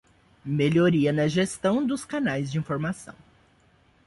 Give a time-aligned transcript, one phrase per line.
[0.43, 3.13] Melhoria na gestão dos canais de informação.